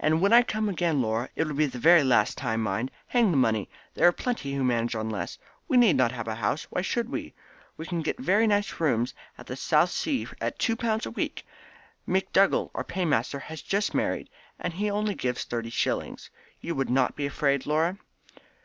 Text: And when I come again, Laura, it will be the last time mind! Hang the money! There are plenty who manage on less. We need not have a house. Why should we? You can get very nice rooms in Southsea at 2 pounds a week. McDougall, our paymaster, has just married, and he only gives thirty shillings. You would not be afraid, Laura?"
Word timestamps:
And 0.00 0.20
when 0.20 0.32
I 0.32 0.42
come 0.42 0.68
again, 0.68 1.00
Laura, 1.00 1.28
it 1.36 1.46
will 1.46 1.54
be 1.54 1.66
the 1.66 2.02
last 2.04 2.36
time 2.36 2.64
mind! 2.64 2.90
Hang 3.06 3.30
the 3.30 3.36
money! 3.36 3.68
There 3.94 4.08
are 4.08 4.12
plenty 4.12 4.54
who 4.54 4.64
manage 4.64 4.96
on 4.96 5.08
less. 5.08 5.38
We 5.68 5.76
need 5.76 5.94
not 5.94 6.10
have 6.10 6.26
a 6.26 6.34
house. 6.34 6.64
Why 6.70 6.82
should 6.82 7.08
we? 7.10 7.32
You 7.78 7.86
can 7.86 8.02
get 8.02 8.18
very 8.18 8.48
nice 8.48 8.80
rooms 8.80 9.14
in 9.38 9.54
Southsea 9.54 10.26
at 10.40 10.58
2 10.58 10.74
pounds 10.74 11.06
a 11.06 11.12
week. 11.12 11.46
McDougall, 12.08 12.72
our 12.74 12.82
paymaster, 12.82 13.38
has 13.38 13.62
just 13.62 13.94
married, 13.94 14.28
and 14.58 14.72
he 14.72 14.90
only 14.90 15.14
gives 15.14 15.44
thirty 15.44 15.70
shillings. 15.70 16.28
You 16.60 16.74
would 16.74 16.90
not 16.90 17.14
be 17.14 17.24
afraid, 17.26 17.64
Laura?" 17.64 17.98